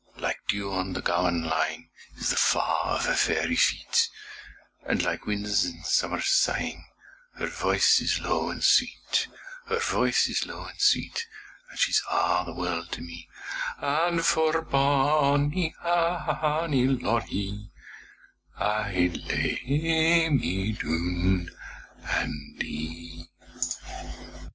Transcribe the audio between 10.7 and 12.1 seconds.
sweet, And she's